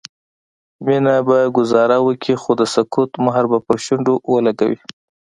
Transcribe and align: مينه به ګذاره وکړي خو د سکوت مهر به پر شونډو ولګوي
مينه 0.85 1.15
به 1.27 1.37
ګذاره 1.55 1.97
وکړي 2.07 2.35
خو 2.41 2.51
د 2.57 2.61
سکوت 2.73 3.11
مهر 3.25 3.43
به 3.51 3.57
پر 3.65 3.77
شونډو 3.85 4.13
ولګوي 4.33 4.79